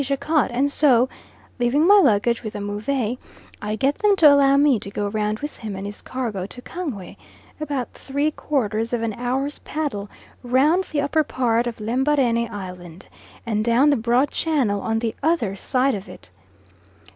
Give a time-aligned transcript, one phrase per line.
[0.03, 1.09] Jacot, and so,
[1.59, 5.37] leaving my luggage with the Move, I get them to allow me to go round
[5.41, 7.17] with him and his cargo to Kangwe,
[7.59, 10.09] about three quarters of an hour's paddle
[10.41, 13.05] round the upper part of Lembarene Island,
[13.45, 16.31] and down the broad channel on the other side of it.